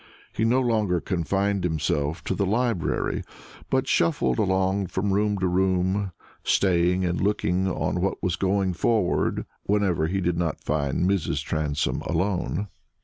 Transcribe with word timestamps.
He 0.33 0.45
no 0.45 0.59
longer 0.61 0.99
confined 0.99 1.63
himself 1.63 2.23
to 2.23 2.33
the 2.33 2.47
library, 2.47 3.23
but 3.69 3.87
shuffled 3.87 4.39
along 4.39 4.87
from 4.87 5.13
room 5.13 5.37
to 5.37 5.45
room, 5.47 6.11
staying 6.43 7.05
and 7.05 7.21
looking 7.21 7.67
on 7.67 7.97
at 7.97 8.01
what 8.01 8.23
was 8.23 8.35
going 8.35 8.73
forward 8.73 9.45
whenever 9.65 10.07
he 10.07 10.19
did 10.19 10.39
not 10.39 10.63
find 10.63 11.05
Mrs. 11.07 11.43
Transome 11.43 12.01
alone. 12.01 12.67